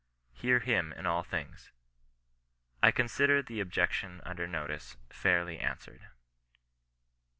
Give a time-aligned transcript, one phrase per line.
[0.41, 1.69] "Hear him in all things^
[2.81, 6.07] I consider the objec tion under notice fairly answered.